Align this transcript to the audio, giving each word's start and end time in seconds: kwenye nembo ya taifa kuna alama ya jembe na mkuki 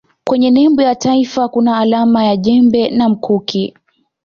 kwenye 0.23 0.51
nembo 0.51 0.81
ya 0.81 0.95
taifa 0.95 1.49
kuna 1.49 1.77
alama 1.77 2.23
ya 2.25 2.37
jembe 2.37 2.89
na 2.89 3.09
mkuki 3.09 3.73